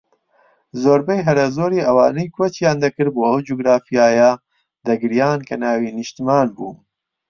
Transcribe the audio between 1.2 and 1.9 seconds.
هەرە زۆری